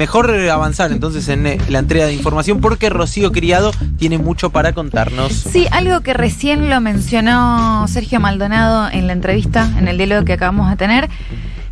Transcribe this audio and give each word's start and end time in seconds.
mejor 0.00 0.30
avanzar 0.48 0.92
entonces 0.92 1.28
en 1.28 1.46
eh, 1.46 1.58
la 1.68 1.78
entrega 1.78 2.06
de 2.06 2.14
información 2.14 2.62
porque 2.62 2.88
Rocío 2.88 3.32
Criado 3.32 3.70
tiene 3.98 4.16
mucho 4.16 4.48
para 4.48 4.72
contarnos. 4.72 5.30
Sí, 5.30 5.66
algo 5.72 6.00
que 6.00 6.14
recién 6.14 6.70
lo 6.70 6.80
mencionó 6.80 7.86
Sergio 7.86 8.18
Maldonado 8.18 8.88
en 8.90 9.06
la 9.06 9.12
entrevista, 9.12 9.68
en 9.76 9.88
el 9.88 9.98
diálogo 9.98 10.24
que 10.24 10.32
acabamos 10.32 10.70
de 10.70 10.76
tener, 10.76 11.10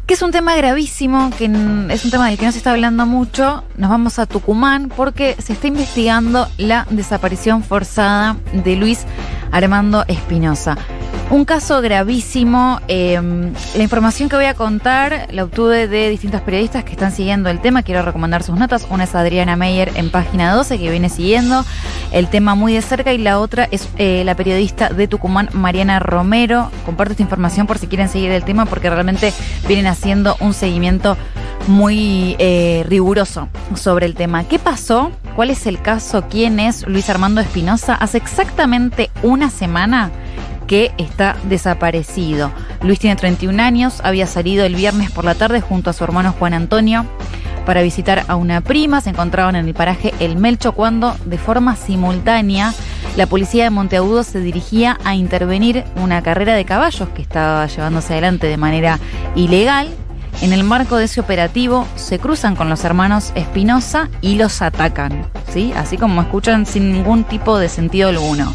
que 0.04 0.12
es 0.12 0.20
un 0.20 0.30
tema 0.30 0.54
gravísimo, 0.56 1.30
que 1.38 1.46
es 1.46 2.04
un 2.04 2.10
tema 2.10 2.28
del 2.28 2.36
que 2.36 2.44
no 2.44 2.52
se 2.52 2.58
está 2.58 2.72
hablando 2.72 3.06
mucho. 3.06 3.64
Nos 3.78 3.88
vamos 3.88 4.18
a 4.18 4.26
Tucumán 4.26 4.90
porque 4.94 5.34
se 5.38 5.54
está 5.54 5.68
investigando 5.68 6.48
la 6.58 6.86
desaparición 6.90 7.62
forzada 7.62 8.36
de 8.52 8.76
Luis 8.76 9.06
Armando 9.52 10.04
Espinosa. 10.06 10.76
Un 11.30 11.44
caso 11.44 11.82
gravísimo. 11.82 12.80
Em, 12.88 13.52
la 13.76 13.82
información 13.82 14.30
que 14.30 14.36
voy 14.36 14.46
a 14.46 14.54
contar 14.54 15.28
la 15.30 15.44
obtuve 15.44 15.86
de 15.86 16.08
distintos 16.08 16.40
periodistas 16.40 16.84
que 16.84 16.92
están 16.92 17.12
siguiendo 17.12 17.50
el 17.50 17.60
tema. 17.60 17.82
Quiero 17.82 18.00
recomendar 18.00 18.42
sus 18.42 18.58
notas. 18.58 18.86
Una 18.88 19.04
es 19.04 19.14
Adriana 19.14 19.54
Meyer 19.54 19.92
en 19.96 20.10
página 20.10 20.54
12, 20.54 20.78
que 20.78 20.90
viene 20.90 21.10
siguiendo 21.10 21.66
el 22.12 22.28
tema 22.28 22.54
muy 22.54 22.72
de 22.72 22.80
cerca. 22.80 23.12
Y 23.12 23.18
la 23.18 23.40
otra 23.40 23.68
es 23.70 23.90
eh, 23.98 24.22
la 24.24 24.36
periodista 24.36 24.88
de 24.88 25.06
Tucumán, 25.06 25.50
Mariana 25.52 25.98
Romero. 25.98 26.70
Comparto 26.86 27.12
esta 27.12 27.24
información 27.24 27.66
por 27.66 27.76
si 27.76 27.88
quieren 27.88 28.08
seguir 28.08 28.30
el 28.30 28.44
tema, 28.44 28.64
porque 28.64 28.88
realmente 28.88 29.34
vienen 29.66 29.86
haciendo 29.86 30.34
un 30.40 30.54
seguimiento 30.54 31.18
muy 31.66 32.36
eh, 32.38 32.86
riguroso 32.88 33.50
sobre 33.74 34.06
el 34.06 34.14
tema. 34.14 34.44
¿Qué 34.44 34.58
pasó? 34.58 35.12
¿Cuál 35.36 35.50
es 35.50 35.66
el 35.66 35.82
caso? 35.82 36.24
¿Quién 36.30 36.58
es 36.58 36.86
Luis 36.86 37.10
Armando 37.10 37.42
Espinosa? 37.42 37.94
Hace 37.94 38.16
exactamente 38.16 39.10
una 39.22 39.50
semana 39.50 40.10
que 40.68 40.92
está 40.98 41.36
desaparecido. 41.48 42.52
Luis 42.82 43.00
tiene 43.00 43.16
31 43.16 43.60
años, 43.60 44.00
había 44.04 44.28
salido 44.28 44.64
el 44.64 44.76
viernes 44.76 45.10
por 45.10 45.24
la 45.24 45.34
tarde 45.34 45.60
junto 45.60 45.90
a 45.90 45.92
su 45.92 46.04
hermano 46.04 46.32
Juan 46.38 46.54
Antonio 46.54 47.04
para 47.66 47.82
visitar 47.82 48.24
a 48.28 48.36
una 48.36 48.60
prima. 48.60 49.00
Se 49.00 49.10
encontraban 49.10 49.56
en 49.56 49.66
el 49.66 49.74
paraje 49.74 50.14
El 50.20 50.36
Melcho 50.36 50.72
cuando, 50.72 51.16
de 51.24 51.38
forma 51.38 51.74
simultánea, 51.74 52.72
la 53.16 53.26
policía 53.26 53.64
de 53.64 53.70
Monteagudo 53.70 54.22
se 54.22 54.40
dirigía 54.40 54.98
a 55.04 55.14
intervenir 55.14 55.84
una 55.96 56.22
carrera 56.22 56.54
de 56.54 56.64
caballos 56.64 57.08
que 57.08 57.22
estaba 57.22 57.66
llevándose 57.66 58.12
adelante 58.12 58.46
de 58.46 58.56
manera 58.56 59.00
ilegal. 59.34 59.88
En 60.40 60.52
el 60.52 60.62
marco 60.62 60.96
de 60.96 61.06
ese 61.06 61.20
operativo 61.20 61.86
se 61.96 62.20
cruzan 62.20 62.54
con 62.54 62.68
los 62.68 62.84
hermanos 62.84 63.32
Espinosa 63.34 64.08
y 64.20 64.36
los 64.36 64.62
atacan, 64.62 65.26
¿sí? 65.52 65.72
Así 65.76 65.96
como 65.96 66.22
escuchan 66.22 66.64
sin 66.64 66.92
ningún 66.92 67.24
tipo 67.24 67.58
de 67.58 67.68
sentido 67.68 68.10
alguno. 68.10 68.54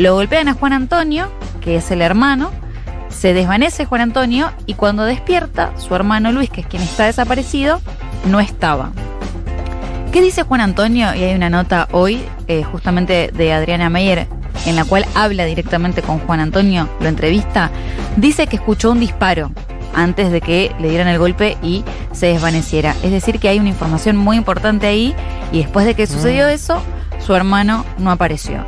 Lo 0.00 0.14
golpean 0.14 0.48
a 0.48 0.54
Juan 0.54 0.72
Antonio, 0.72 1.30
que 1.60 1.76
es 1.76 1.90
el 1.90 2.00
hermano, 2.00 2.52
se 3.10 3.34
desvanece 3.34 3.84
Juan 3.84 4.00
Antonio 4.00 4.50
y 4.64 4.72
cuando 4.72 5.04
despierta, 5.04 5.78
su 5.78 5.94
hermano 5.94 6.32
Luis, 6.32 6.48
que 6.48 6.62
es 6.62 6.66
quien 6.66 6.82
está 6.82 7.04
desaparecido, 7.04 7.82
no 8.24 8.40
estaba. 8.40 8.92
¿Qué 10.10 10.22
dice 10.22 10.42
Juan 10.42 10.62
Antonio? 10.62 11.14
Y 11.14 11.22
hay 11.24 11.34
una 11.34 11.50
nota 11.50 11.86
hoy, 11.92 12.22
eh, 12.48 12.62
justamente 12.62 13.30
de 13.30 13.52
Adriana 13.52 13.90
Meyer, 13.90 14.26
en 14.64 14.74
la 14.74 14.86
cual 14.86 15.04
habla 15.14 15.44
directamente 15.44 16.00
con 16.00 16.18
Juan 16.20 16.40
Antonio, 16.40 16.88
lo 16.98 17.08
entrevista. 17.08 17.70
Dice 18.16 18.46
que 18.46 18.56
escuchó 18.56 18.92
un 18.92 19.00
disparo 19.00 19.52
antes 19.94 20.32
de 20.32 20.40
que 20.40 20.74
le 20.80 20.88
dieran 20.88 21.08
el 21.08 21.18
golpe 21.18 21.58
y 21.62 21.84
se 22.12 22.28
desvaneciera. 22.28 22.96
Es 23.02 23.10
decir, 23.10 23.38
que 23.38 23.50
hay 23.50 23.58
una 23.58 23.68
información 23.68 24.16
muy 24.16 24.38
importante 24.38 24.86
ahí 24.86 25.14
y 25.52 25.58
después 25.58 25.84
de 25.84 25.94
que 25.94 26.06
sucedió 26.06 26.46
mm. 26.46 26.50
eso, 26.52 26.82
su 27.18 27.34
hermano 27.34 27.84
no 27.98 28.10
apareció. 28.10 28.64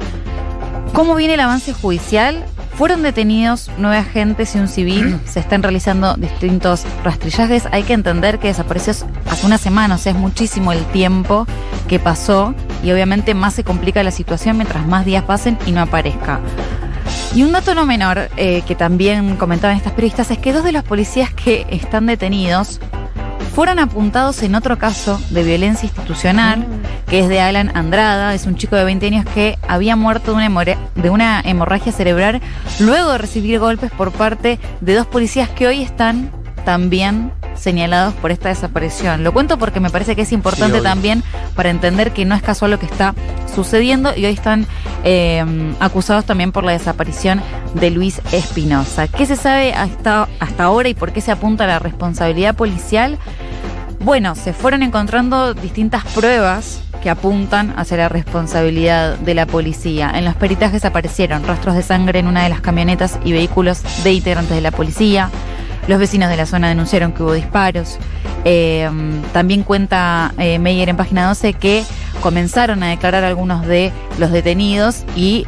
¿Cómo 0.93 1.15
viene 1.15 1.35
el 1.35 1.41
avance 1.41 1.73
judicial? 1.73 2.45
Fueron 2.77 3.03
detenidos 3.03 3.71
nueve 3.79 3.97
agentes 3.97 4.55
y 4.55 4.59
un 4.59 4.69
civil. 4.69 5.19
Se 5.27 5.41
están 5.41 5.63
realizando 5.63 6.15
distintos 6.15 6.85
rastrillajes. 7.03 7.67
Hay 7.73 7.85
que 7.85 7.95
entender 7.95 8.39
que 8.39 8.49
desapareció 8.49 8.93
hace 8.93 9.47
una 9.47 9.57
semana, 9.57 9.95
o 9.95 9.99
sea, 9.99 10.13
es 10.13 10.19
muchísimo 10.19 10.71
el 10.71 10.85
tiempo 10.87 11.47
que 11.89 11.99
pasó 11.99 12.55
y 12.85 12.93
obviamente 12.93 13.35
más 13.35 13.55
se 13.55 13.65
complica 13.65 14.03
la 14.03 14.11
situación 14.11 14.59
mientras 14.59 14.87
más 14.87 15.07
días 15.07 15.25
pasen 15.25 15.59
y 15.67 15.73
no 15.73 15.81
aparezca. 15.81 16.41
Y 17.35 17.43
un 17.43 17.53
dato 17.53 17.75
no 17.75 17.87
menor 17.87 18.29
eh, 18.37 18.63
que 18.67 18.75
también 18.75 19.37
comentaban 19.37 19.77
estas 19.77 19.93
periodistas 19.93 20.31
es 20.31 20.39
que 20.39 20.53
dos 20.53 20.65
de 20.65 20.73
los 20.73 20.85
policías 20.85 21.33
que 21.33 21.67
están 21.71 22.05
detenidos 22.05 22.81
fueron 23.55 23.79
apuntados 23.79 24.43
en 24.43 24.55
otro 24.55 24.79
caso 24.79 25.21
de 25.31 25.43
violencia 25.43 25.87
institucional, 25.87 26.61
mm. 26.61 27.02
Que 27.13 27.19
es 27.19 27.29
de 27.29 27.43
Alan 27.43 27.71
Andrada, 27.77 28.33
es 28.33 28.47
un 28.47 28.57
chico 28.57 28.75
de 28.75 28.85
20 28.85 29.07
años 29.07 29.27
que 29.35 29.59
había 29.69 29.97
muerto 29.97 30.35
de 30.35 30.47
una, 30.47 30.79
de 30.95 31.11
una 31.11 31.43
hemorragia 31.45 31.93
cerebral 31.93 32.41
luego 32.81 33.13
de 33.13 33.19
recibir 33.19 33.59
golpes 33.59 33.91
por 33.91 34.13
parte 34.13 34.59
de 34.81 34.95
dos 34.95 35.07
policías 35.07 35.51
que 35.51 35.67
hoy 35.67 35.83
están 35.83 36.33
también 36.65 37.31
señalados 37.55 38.15
por 38.15 38.31
esta 38.31 38.49
desaparición. 38.49 39.25
Lo 39.25 39.35
cuento 39.35 39.59
porque 39.59 39.79
me 39.79 39.91
parece 39.91 40.17
que 40.17 40.23
es 40.23 40.33
importante 40.33 40.81
también 40.81 41.23
para 41.55 41.69
entender 41.69 42.15
que 42.15 42.25
no 42.25 42.35
es 42.35 42.41
casual 42.41 42.71
lo 42.71 42.79
que 42.79 42.87
está 42.87 43.15
sucediendo 43.55 44.15
y 44.17 44.25
hoy 44.25 44.33
están 44.33 44.67
eh, 45.05 45.45
acusados 45.81 46.25
también 46.25 46.51
por 46.51 46.65
la 46.65 46.73
desaparición 46.73 47.43
de 47.75 47.91
Luis 47.91 48.23
Espinosa. 48.33 49.07
¿Qué 49.07 49.27
se 49.27 49.37
sabe 49.37 49.75
hasta, 49.75 50.31
hasta 50.41 50.65
ahora 50.65 50.89
y 50.89 50.95
por 50.95 51.13
qué 51.13 51.21
se 51.21 51.31
apunta 51.31 51.65
a 51.65 51.67
la 51.67 51.79
responsabilidad 51.79 52.57
policial? 52.57 53.19
Bueno, 54.01 54.35
se 54.35 54.55
fueron 54.55 54.83
encontrando 54.83 55.53
distintas 55.53 56.05
pruebas 56.07 56.81
que 57.03 57.11
apuntan 57.11 57.75
hacia 57.77 57.97
la 57.97 58.09
responsabilidad 58.09 59.19
de 59.19 59.35
la 59.35 59.47
policía. 59.47 60.13
En 60.15 60.25
los 60.25 60.35
peritajes 60.35 60.85
aparecieron 60.85 61.45
rastros 61.45 61.75
de 61.75 61.83
sangre 61.83 62.21
en 62.21 62.27
una 62.27 62.45
de 62.45 62.49
las 62.49 62.61
camionetas 62.61 63.19
y 63.25 63.33
vehículos 63.33 63.83
de 64.05 64.13
integrantes 64.13 64.55
de 64.55 64.63
la 64.63 64.71
policía. 64.71 65.31
Los 65.89 65.99
vecinos 65.99 66.31
de 66.31 66.37
la 66.37 66.47
zona 66.47 66.69
denunciaron 66.69 67.13
que 67.13 67.23
hubo 67.23 67.33
disparos. 67.33 67.99
Eh, 68.45 68.89
también 69.33 69.65
cuenta 69.65 70.33
eh, 70.39 70.59
Meyer 70.59 70.89
en 70.89 70.97
página 70.97 71.27
12 71.29 71.55
que 71.55 71.85
comenzaron 72.21 72.83
a 72.83 72.89
declarar 72.89 73.25
algunos 73.25 73.67
de 73.67 73.93
los 74.19 74.31
detenidos 74.31 75.05
y 75.17 75.47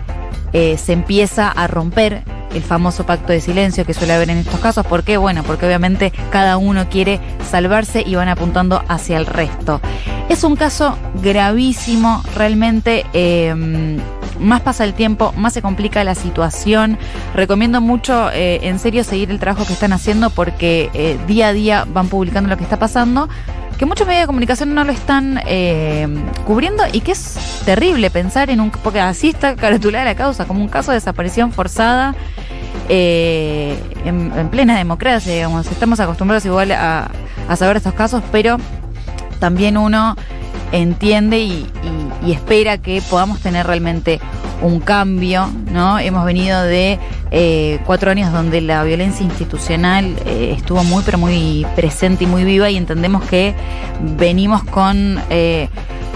eh, 0.53 0.76
se 0.76 0.92
empieza 0.92 1.50
a 1.50 1.66
romper 1.66 2.22
el 2.54 2.62
famoso 2.62 3.04
pacto 3.04 3.32
de 3.32 3.41
silencio 3.41 3.84
que 3.84 3.94
suele 3.94 4.12
haber 4.15 4.31
en 4.31 4.38
estos 4.38 4.60
casos. 4.60 4.87
¿Por 4.87 5.04
qué? 5.04 5.16
Bueno, 5.16 5.42
porque 5.42 5.66
obviamente 5.66 6.12
cada 6.31 6.56
uno 6.56 6.88
quiere 6.88 7.20
salvarse 7.50 8.03
y 8.06 8.15
van 8.15 8.28
apuntando 8.28 8.82
hacia 8.88 9.16
el 9.16 9.26
resto. 9.26 9.81
Es 10.28 10.44
un 10.44 10.56
caso 10.56 10.97
gravísimo, 11.22 12.22
realmente 12.34 13.04
más 14.38 14.60
pasa 14.60 14.84
el 14.84 14.94
tiempo, 14.94 15.32
más 15.37 15.53
se 15.53 15.62
complica 15.62 16.04
la 16.04 16.15
situación. 16.15 16.98
Recomiendo 17.34 17.81
mucho, 17.81 18.31
eh, 18.32 18.60
en 18.62 18.78
serio, 18.78 19.04
seguir 19.04 19.31
el 19.31 19.38
trabajo 19.38 19.66
que 19.66 19.72
están 19.72 19.92
haciendo 19.92 20.31
porque 20.31 20.91
eh, 20.94 21.19
día 21.26 21.48
a 21.48 21.53
día 21.53 21.84
van 21.86 22.09
publicando 22.09 22.50
lo 22.50 22.56
que 22.56 22.65
está 22.65 22.78
pasando 22.78 23.28
que 23.79 23.87
muchos 23.87 24.07
medios 24.07 24.23
de 24.23 24.27
comunicación 24.27 24.75
no 24.75 24.85
lo 24.85 24.93
están 24.93 25.41
eh, 25.47 26.07
cubriendo 26.47 26.85
y 26.93 27.01
que 27.01 27.12
es 27.12 27.62
terrible 27.65 28.11
pensar 28.11 28.51
en 28.51 28.61
un... 28.61 28.71
porque 28.71 29.01
así 29.01 29.31
está 29.31 29.57
caratulada 29.57 30.05
la 30.05 30.15
causa, 30.15 30.45
como 30.47 30.61
un 30.61 30.69
caso 30.69 30.91
de 30.93 30.97
desaparición 30.97 31.53
forzada 31.53 32.15
en, 32.89 34.49
plena 34.51 34.77
democracia, 34.77 35.33
digamos. 35.33 35.67
Estamos 35.71 36.01
acostumbrados 36.01 36.45
igual 36.45 36.73
a, 36.73 37.11
saber 37.57 37.79
estos 37.79 37.95
casos, 37.95 38.23
pero 38.31 38.59
también 39.41 39.77
uno 39.77 40.17
entiende 40.73 41.39
y 41.39 42.33
espera 42.33 42.79
que 42.79 43.03
podamos 43.09 43.41
tener 43.41 43.67
realmente 43.67 44.21
un 44.65 44.81
cambio, 44.81 45.51
¿no? 45.71 45.99
Hemos 45.99 46.25
venido 46.25 46.63
de 46.63 46.99
eh, 47.31 47.79
cuatro 47.85 48.11
años 48.11 48.33
donde 48.33 48.63
la 48.63 48.83
violencia 48.83 49.25
institucional 49.25 50.17
eh, 50.25 50.55
estuvo 50.57 50.83
muy, 50.85 51.03
pero 51.05 51.19
muy 51.19 51.67
presente 51.77 52.25
y 52.25 52.27
muy 52.27 52.45
viva 52.45 52.71
y 52.71 52.77
entendemos 52.77 53.23
que 53.25 53.55
venimos 54.17 54.65
con 54.65 55.21
eh, 55.29 55.69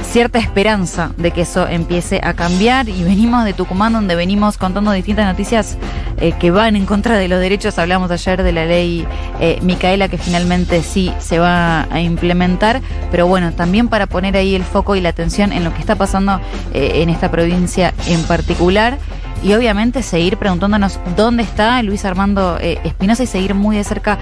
cierta 0.09 0.39
esperanza 0.39 1.13
de 1.19 1.33
que 1.33 1.43
eso 1.43 1.69
empiece 1.69 2.21
a 2.23 2.33
cambiar 2.33 2.89
y 2.89 3.05
venimos 3.05 3.45
de 3.45 3.53
Tucumán 3.53 3.93
donde 3.93 4.17
venimos 4.17 4.57
contando 4.57 4.91
distintas 4.93 5.27
noticias 5.27 5.77
eh, 6.19 6.33
que 6.33 6.51
van 6.51 6.77
en 6.77 6.87
contra 6.87 7.19
de 7.19 7.29
los 7.29 7.41
derechos. 7.41 7.79
Hablamos 7.79 8.11
ayer 8.11 8.43
de 8.43 8.53
la 8.53 8.65
ley 8.65 9.07
eh, 9.39 9.59
Micaela 9.61 10.09
que 10.09 10.17
finalmente 10.17 10.83
sí 10.83 11.13
se 11.19 11.39
va 11.39 11.83
a 11.93 12.01
implementar, 12.01 12.81
pero 13.11 13.27
bueno, 13.27 13.53
también 13.53 13.89
para 13.89 14.07
poner 14.07 14.37
ahí 14.37 14.55
el 14.55 14.65
foco 14.65 14.97
y 14.97 15.03
la 15.03 15.11
atención 15.11 15.53
en 15.53 15.63
lo 15.63 15.75
que 15.75 15.81
está 15.81 15.97
pasando 15.97 16.41
eh, 16.73 17.03
en 17.03 17.11
esta 17.11 17.31
provincia 17.31 17.93
en 18.07 18.23
particular 18.23 18.99
y 19.43 19.53
obviamente 19.55 20.03
seguir 20.03 20.37
preguntándonos 20.37 20.99
dónde 21.17 21.43
está 21.43 21.83
Luis 21.83 22.05
Armando 22.05 22.59
eh, 22.61 22.79
Espinosa 22.85 23.23
y 23.23 23.27
seguir 23.27 23.55
muy 23.55 23.77
de 23.77 23.85
cerca 23.85 24.19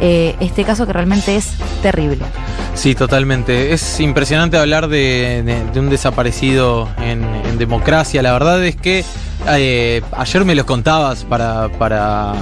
eh, 0.00 0.34
este 0.40 0.64
caso 0.64 0.86
que 0.86 0.92
realmente 0.92 1.36
es 1.36 1.52
terrible. 1.82 2.24
Sí, 2.74 2.94
totalmente. 2.94 3.72
Es 3.72 4.00
impresionante 4.00 4.56
hablar 4.56 4.88
de, 4.88 5.62
un 5.76 5.90
desaparecido 5.90 6.88
en, 6.98 7.20
democracia. 7.58 8.22
La 8.22 8.32
verdad 8.32 8.64
es 8.64 8.76
que 8.76 9.04
eh, 9.48 10.00
ayer 10.16 10.44
me 10.46 10.54
los 10.54 10.64
contabas 10.64 11.24
para, 11.24 11.68
para, 11.78 12.32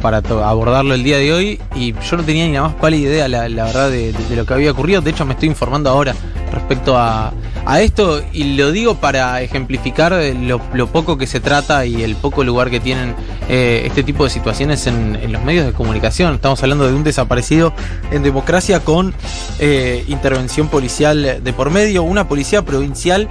para 0.00 0.18
abordarlo 0.18 0.94
el 0.94 1.02
día 1.02 1.18
de 1.18 1.32
hoy 1.32 1.60
y 1.74 1.92
yo 1.92 2.16
no 2.16 2.22
tenía 2.22 2.46
ni 2.46 2.52
la 2.52 2.62
más 2.62 2.74
pálida 2.74 3.08
idea, 3.10 3.26
la, 3.26 3.64
verdad, 3.64 3.90
de, 3.90 4.14
lo 4.36 4.46
que 4.46 4.54
había 4.54 4.70
ocurrido. 4.70 5.00
De 5.00 5.10
hecho, 5.10 5.24
me 5.24 5.32
estoy 5.32 5.48
informando 5.48 5.90
ahora 5.90 6.14
respecto 6.52 6.96
a, 6.96 7.32
a 7.66 7.80
esto 7.80 8.22
y 8.32 8.56
lo 8.56 8.72
digo 8.72 8.96
para 8.96 9.40
ejemplificar 9.40 10.12
lo, 10.12 10.60
lo, 10.74 10.86
poco 10.88 11.16
que 11.16 11.26
se 11.26 11.40
trata 11.40 11.86
y 11.86 12.02
el 12.02 12.14
poco 12.16 12.44
lugar 12.44 12.70
que 12.70 12.80
tienen 12.80 13.14
eh, 13.48 13.82
este 13.86 14.02
tipo 14.02 14.24
de 14.24 14.30
situaciones 14.30 14.86
en, 14.86 15.32
los 15.32 15.42
medios 15.42 15.66
de 15.66 15.72
comunicación. 15.72 16.34
Estamos 16.34 16.62
hablando 16.62 16.86
de 16.86 16.94
un 16.94 17.04
desaparecido 17.04 17.72
en 18.10 18.22
democracia 18.22 18.80
con 18.80 19.14
eh, 19.58 20.04
intervención 20.08 20.68
policial 20.68 21.42
de 21.42 21.52
por 21.52 21.70
medio, 21.70 22.02
una 22.02 22.28
policía 22.28 22.62
provincial 22.62 23.28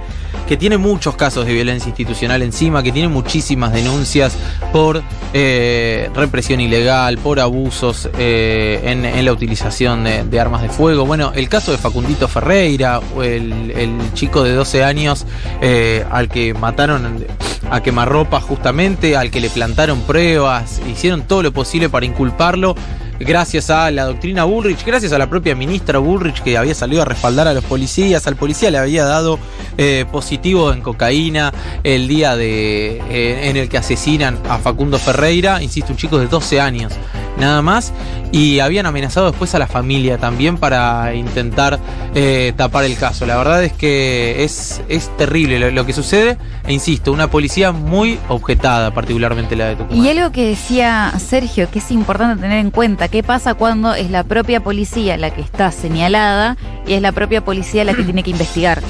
que 0.48 0.56
tiene 0.56 0.78
muchos 0.78 1.16
casos 1.16 1.46
de 1.46 1.54
violencia 1.54 1.88
institucional 1.88 2.42
encima, 2.42 2.82
que 2.82 2.92
tiene 2.92 3.08
muchísimas 3.08 3.72
denuncias 3.72 4.36
por 4.72 5.02
eh, 5.32 6.10
represión 6.14 6.60
ilegal, 6.60 7.18
por 7.18 7.40
abusos 7.40 8.10
eh, 8.18 8.80
en, 8.84 9.24
la 9.24 9.32
utilización 9.32 10.04
de, 10.04 10.24
de, 10.24 10.40
armas 10.40 10.62
de 10.62 10.68
fuego. 10.68 11.06
Bueno, 11.06 11.32
el 11.34 11.48
caso 11.48 11.72
de 11.72 11.78
Facundito 11.78 12.28
Ferreira, 12.28 13.00
el, 13.22 13.70
el 13.70 14.12
chico 14.12 14.23
de 14.32 14.52
12 14.52 14.84
años 14.84 15.26
eh, 15.60 16.04
al 16.10 16.28
que 16.28 16.54
mataron 16.54 17.24
a 17.70 17.82
quemarropa 17.82 18.40
justamente, 18.40 19.16
al 19.16 19.30
que 19.30 19.40
le 19.40 19.50
plantaron 19.50 20.00
pruebas, 20.02 20.80
hicieron 20.90 21.22
todo 21.22 21.42
lo 21.42 21.52
posible 21.52 21.88
para 21.88 22.06
inculparlo 22.06 22.74
gracias 23.18 23.70
a 23.70 23.90
la 23.90 24.04
doctrina 24.04 24.44
Bullrich, 24.44 24.84
gracias 24.84 25.12
a 25.12 25.18
la 25.18 25.28
propia 25.28 25.54
ministra 25.54 25.98
Bullrich 25.98 26.42
que 26.42 26.56
había 26.56 26.74
salido 26.74 27.02
a 27.02 27.04
respaldar 27.04 27.48
a 27.48 27.54
los 27.54 27.64
policías, 27.64 28.26
al 28.26 28.36
policía 28.36 28.70
le 28.70 28.78
había 28.78 29.04
dado 29.04 29.38
eh, 29.78 30.04
positivo 30.10 30.72
en 30.72 30.80
cocaína 30.80 31.52
el 31.82 32.08
día 32.08 32.36
de, 32.36 32.98
eh, 33.10 33.48
en 33.48 33.56
el 33.56 33.68
que 33.68 33.78
asesinan 33.78 34.38
a 34.48 34.58
Facundo 34.58 34.98
Ferreira, 34.98 35.62
insisto, 35.62 35.92
un 35.92 35.98
chico 35.98 36.18
de 36.18 36.26
12 36.26 36.60
años, 36.60 36.92
nada 37.38 37.62
más, 37.62 37.92
y 38.32 38.60
habían 38.60 38.86
amenazado 38.86 39.30
después 39.30 39.54
a 39.54 39.58
la 39.58 39.66
familia 39.66 40.18
también 40.18 40.56
para 40.56 41.14
intentar 41.14 41.78
eh, 42.14 42.52
tapar 42.56 42.84
el 42.84 42.96
caso. 42.96 43.26
La 43.26 43.36
verdad 43.36 43.62
es 43.64 43.72
que 43.72 44.44
es, 44.44 44.82
es 44.88 45.14
terrible 45.16 45.70
lo, 45.70 45.86
que 45.86 45.92
sucede, 45.92 46.38
e 46.66 46.72
insisto, 46.72 47.12
una 47.12 47.30
policía 47.30 47.72
muy 47.72 48.18
objetada, 48.28 48.92
particularmente 48.92 49.56
la 49.56 49.66
de 49.66 49.76
Tucumán. 49.76 50.04
Y 50.04 50.08
algo 50.08 50.32
que 50.32 50.46
decía 50.48 51.12
Sergio, 51.18 51.70
que 51.70 51.78
es 51.78 51.90
importante 51.90 52.42
tener 52.42 52.58
en 52.58 52.70
cuenta, 52.70 53.08
qué 53.08 53.22
pasa 53.22 53.54
cuando 53.54 53.94
es 53.94 54.10
la 54.10 54.24
propia 54.24 54.60
policía 54.60 55.16
la 55.16 55.30
que 55.30 55.40
está 55.40 55.70
señalada 55.72 56.56
y 56.86 56.94
es 56.94 57.02
la 57.02 57.12
propia 57.12 57.44
policía 57.44 57.84
la 57.84 57.94
que 57.94 58.02
tiene 58.02 58.22
que 58.22 58.30
investigar. 58.30 58.82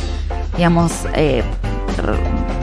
Digamos, 0.56 0.92
eh, 1.14 1.42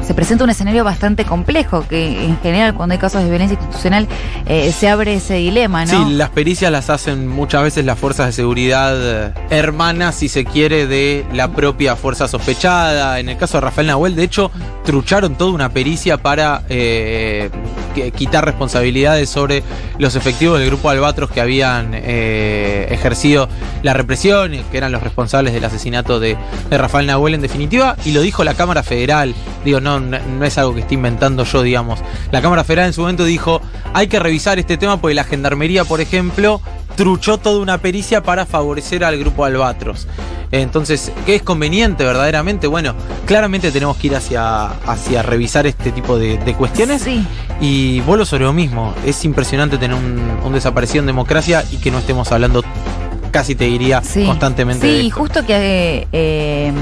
se 0.06 0.14
presenta 0.14 0.44
un 0.44 0.50
escenario 0.50 0.84
bastante 0.84 1.26
complejo, 1.26 1.86
que 1.88 2.26
en 2.26 2.40
general 2.42 2.74
cuando 2.74 2.94
hay 2.94 3.00
casos 3.00 3.24
de 3.24 3.30
violencia 3.30 3.56
institucional 3.56 4.08
eh, 4.46 4.72
se 4.72 4.90
abre 4.90 5.16
ese 5.16 5.36
dilema, 5.36 5.86
¿no? 5.86 6.08
Sí, 6.08 6.14
las 6.14 6.30
pericias 6.30 6.72
las 6.72 6.90
hacen 6.90 7.28
muchas 7.28 7.64
veces 7.64 7.86
las 7.86 7.98
fuerzas 7.98 8.28
de 8.28 8.32
seguridad 8.32 9.34
hermanas, 9.50 10.16
si 10.16 10.30
se 10.30 10.46
quiere, 10.46 10.88
de 10.88 11.26
la 11.34 11.50
propia 11.52 11.96
fuerza 11.96 12.28
sospechada. 12.28 13.20
En 13.20 13.30
el 13.30 13.38
caso 13.38 13.58
de 13.58 13.62
Rafael 13.62 13.88
Nahuel, 13.88 14.16
de 14.16 14.24
hecho, 14.24 14.52
trucharon 14.86 15.36
toda 15.36 15.52
una 15.52 15.70
pericia 15.70 16.18
para 16.18 16.64
eh, 16.70 17.50
quitar 18.16 18.46
responsabilidades 18.46 19.30
sobre 19.30 19.64
los 19.98 20.16
efectivos 20.16 20.60
del 20.60 20.68
grupo 20.68 20.90
Albatros 20.90 21.30
que 21.32 21.42
habían 21.42 21.92
eh, 21.94 22.88
ejercido 22.90 23.50
la 23.84 23.94
represión, 23.94 24.52
que 24.72 24.78
eran 24.78 24.92
los 24.92 25.04
responsables 25.04 25.54
del 25.54 25.64
asesinato 25.64 26.20
de, 26.20 26.38
de 26.70 26.78
Rafael 26.78 27.08
Nahuel 27.08 27.36
en 27.36 27.42
definitiva, 27.42 27.96
y 28.06 28.12
lo 28.12 28.22
dijo 28.22 28.44
la 28.44 28.54
Cámara 28.54 28.84
Federal. 28.84 29.34
Digo, 29.64 29.80
no, 29.80 29.91
no 30.00 30.46
es 30.46 30.58
algo 30.58 30.74
que 30.74 30.82
esté 30.82 30.96
inventando 30.96 31.44
yo, 31.44 31.62
digamos. 31.62 32.00
La 32.32 32.42
Cámara 32.42 32.64
Federal 32.64 32.88
en 32.88 32.94
su 32.94 33.02
momento 33.02 33.26
dijo, 33.26 33.62
hay 33.94 34.08
que 34.08 34.20
revisar 34.20 34.60
este 34.60 34.78
tema 34.78 35.00
porque 35.00 35.16
la 35.16 35.24
Gendarmería, 35.24 35.86
por 35.86 36.02
ejemplo, 36.02 36.62
truchó 36.96 37.38
toda 37.38 37.60
una 37.60 37.78
pericia 37.80 38.24
para 38.24 38.46
favorecer 38.46 39.04
al 39.04 39.18
grupo 39.18 39.46
Albatros. 39.46 40.08
Entonces, 40.52 41.12
¿qué 41.26 41.36
es 41.36 41.44
conveniente 41.44 42.04
verdaderamente? 42.04 42.68
Bueno, 42.68 42.94
claramente 43.26 43.72
tenemos 43.72 43.96
que 43.98 44.08
ir 44.08 44.16
hacia, 44.16 44.66
hacia 44.66 45.24
revisar 45.24 45.66
este 45.66 45.92
tipo 45.92 46.18
de, 46.18 46.38
de 46.38 46.54
cuestiones. 46.56 47.02
Sí. 47.04 47.26
Y 47.62 48.02
vuelo 48.02 48.26
sobre 48.26 48.44
lo 48.44 48.54
mismo. 48.54 48.94
Es 49.06 49.24
impresionante 49.24 49.78
tener 49.78 49.96
un, 49.96 50.20
un, 50.44 50.54
desaparecido 50.54 51.00
en 51.00 51.08
democracia 51.08 51.64
y 51.72 51.78
que 51.78 51.90
no 51.90 52.00
estemos 52.00 52.32
hablando, 52.34 52.66
casi 53.32 53.56
te 53.56 53.66
diría, 53.66 54.02
sí. 54.04 54.26
constantemente. 54.26 54.88
Sí, 54.88 54.94
de 54.94 55.04
y 55.04 55.08
esto. 55.08 55.20
justo 55.20 55.46
que... 55.46 56.08
Eh, 56.12 56.74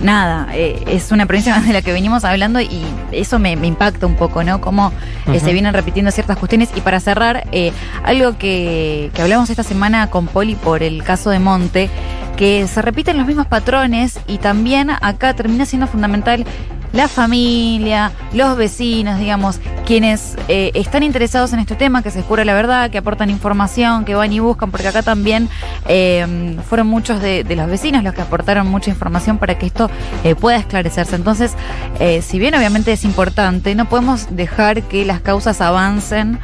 nada, 0.00 0.48
eh, 0.52 0.82
es 0.86 1.10
una 1.12 1.26
provincia 1.26 1.58
de 1.66 1.72
la 1.72 1.82
que 1.82 1.92
venimos 1.92 2.24
hablando 2.24 2.60
y 2.60 2.82
eso 3.12 3.38
me, 3.38 3.56
me 3.56 3.66
impacta 3.66 4.06
un 4.06 4.14
poco, 4.14 4.44
¿no? 4.44 4.60
Cómo 4.60 4.88
uh 4.88 5.30
-huh. 5.30 5.34
eh, 5.34 5.40
se 5.40 5.52
vienen 5.52 5.74
repitiendo 5.74 6.10
ciertas 6.10 6.36
cuestiones. 6.36 6.70
Y 6.74 6.80
para 6.80 7.00
cerrar, 7.00 7.46
eh, 7.52 7.72
algo 8.04 8.38
que, 8.38 9.10
que 9.14 9.22
hablamos 9.22 9.50
esta 9.50 9.62
semana 9.62 10.08
con 10.10 10.26
Poli 10.26 10.54
por 10.54 10.82
el 10.82 11.02
caso 11.02 11.30
de 11.30 11.38
Monte, 11.38 11.90
que 12.36 12.68
se 12.68 12.82
repiten 12.82 13.16
los 13.16 13.26
mismos 13.26 13.46
patrones 13.46 14.20
y 14.28 14.38
también 14.38 14.90
acá 14.90 15.34
termina 15.34 15.66
siendo 15.66 15.88
fundamental 15.88 16.46
la 16.92 17.08
familia, 17.08 18.12
los 18.32 18.56
vecinos, 18.56 19.18
digamos, 19.18 19.60
quienes 19.86 20.36
eh, 20.48 20.70
están 20.74 21.02
interesados 21.02 21.52
en 21.52 21.60
este 21.60 21.74
tema, 21.74 22.02
que 22.02 22.10
se 22.10 22.18
descubra 22.18 22.44
la 22.44 22.54
verdad, 22.54 22.90
que 22.90 22.98
aportan 22.98 23.30
información, 23.30 24.04
que 24.04 24.14
van 24.14 24.32
y 24.32 24.40
buscan, 24.40 24.70
porque 24.70 24.88
acá 24.88 25.02
también 25.02 25.48
eh, 25.86 26.56
fueron 26.68 26.86
muchos 26.86 27.20
de, 27.20 27.44
de, 27.44 27.56
los 27.56 27.68
vecinos 27.68 28.02
los 28.02 28.14
que 28.14 28.22
aportaron 28.22 28.66
mucha 28.68 28.90
información 28.90 29.38
para 29.38 29.58
que 29.58 29.66
esto 29.66 29.90
eh, 30.24 30.34
pueda 30.34 30.56
esclarecerse. 30.56 31.16
Entonces, 31.16 31.54
eh, 32.00 32.22
si 32.22 32.38
bien 32.38 32.54
obviamente 32.54 32.92
es 32.92 33.04
importante, 33.04 33.74
no 33.74 33.88
podemos 33.88 34.34
dejar 34.34 34.82
que 34.82 35.04
las 35.04 35.20
causas 35.20 35.60
avancen 35.60 36.38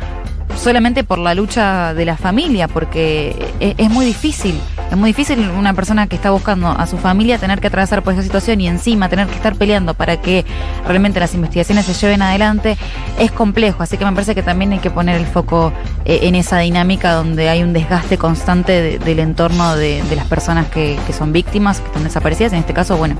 solamente 0.57 1.05
por 1.05 1.19
la 1.19 1.35
lucha 1.35 1.95
de 1.95 2.05
la 2.05 2.17
familia, 2.17 2.69
porque 2.69 3.53
es, 3.61 3.75
es, 3.79 3.91
muy 3.91 4.07
difícil. 4.07 4.59
Es 4.91 4.97
muy 4.97 5.11
difícil 5.11 5.49
una 5.51 5.75
persona 5.75 6.07
que 6.07 6.17
está 6.17 6.31
buscando 6.31 6.69
a 6.69 6.87
su 6.87 6.99
familia 6.99 7.39
tener 7.39 7.61
que 7.61 7.67
atravesar 7.67 8.03
por 8.03 8.13
esa 8.13 8.23
situación 8.23 8.61
y 8.61 8.69
encima 8.69 9.09
tener 9.09 9.27
que 9.27 9.35
estar 9.35 9.57
peleando 9.57 9.95
para 9.95 10.21
que 10.21 10.45
realmente 10.87 11.21
las 11.21 11.35
investigaciones 11.35 11.87
se 11.87 11.95
lleven 11.95 12.23
adelante. 12.23 12.77
Es 13.19 13.33
complejo, 13.33 13.83
así 13.83 13.97
que 13.97 14.05
me 14.05 14.13
parece 14.13 14.35
que 14.35 14.43
también 14.43 14.73
hay 14.73 14.79
que 14.79 14.91
poner 14.91 15.17
el 15.21 15.27
foco 15.27 15.73
eh, 16.05 16.21
en 16.23 16.35
esa 16.35 16.59
dinámica 16.59 17.13
donde 17.13 17.49
hay 17.49 17.63
un 17.63 17.73
desgaste 17.73 18.19
constante 18.19 18.73
de, 18.73 18.99
del 18.99 19.19
entorno 19.19 19.77
de, 19.77 20.03
las 20.15 20.27
personas 20.27 20.69
que, 20.69 20.97
son 21.17 21.33
víctimas, 21.33 21.81
que 21.81 21.87
están 21.87 22.05
desaparecidas. 22.05 22.53
En 22.53 22.61
este 22.61 22.75
caso, 22.75 22.97
bueno, 22.97 23.17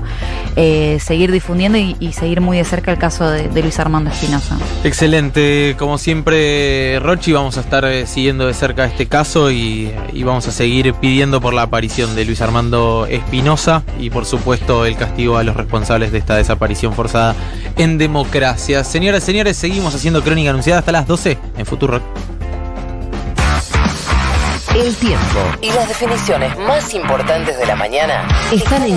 eh, 0.55 0.97
seguir 1.01 1.31
difundiendo 1.31 1.77
y, 1.77 2.13
seguir 2.13 2.39
muy 2.39 2.57
de 2.57 2.63
cerca 2.63 2.91
el 2.91 2.97
caso 2.97 3.29
de, 3.29 3.49
de 3.49 3.61
Luis 3.61 3.77
Armando 3.79 4.09
Espinosa. 4.09 4.57
Excelente, 4.85 5.75
como 5.77 5.97
siempre, 5.97 6.99
Rochi, 6.99 7.33
vamos 7.33 7.57
a 7.57 7.61
estar 7.61 7.83
eh, 7.85 8.05
siguiendo 8.07 8.47
de 8.47 8.53
cerca 8.53 8.85
este 8.85 9.07
caso 9.07 9.51
y, 9.51 9.91
y 10.13 10.23
vamos 10.23 10.47
a 10.47 10.51
seguir 10.51 10.93
pidiendo 10.93 11.41
por 11.41 11.53
la 11.55 11.63
aparición 11.63 12.15
de 12.15 12.25
Luis 12.25 12.41
Armando 12.41 13.07
Espinosa 13.09 13.83
y 13.99 14.09
por 14.09 14.25
supuesto 14.25 14.85
el 14.85 14.95
castigo 14.95 15.37
a 15.37 15.43
los 15.43 15.55
responsables 15.55 16.11
de 16.11 16.19
esta 16.19 16.35
desaparición 16.35 16.93
forzada 16.93 17.35
en 17.77 17.97
democracia. 17.97 18.83
Señoras 18.83 19.23
y 19.23 19.25
señores, 19.25 19.57
seguimos 19.57 19.95
haciendo 19.95 20.21
crónica 20.23 20.51
anunciada 20.51 20.79
hasta 20.79 20.91
las 20.91 21.07
12 21.07 21.37
en 21.57 21.65
Futuro. 21.65 22.01
El 24.75 24.93
tiempo 24.97 25.39
y 25.61 25.71
las 25.71 25.87
definiciones 25.87 26.57
más 26.59 26.93
importantes 26.93 27.57
de 27.57 27.65
la 27.65 27.77
mañana 27.77 28.27
están 28.51 28.83
en 28.83 28.93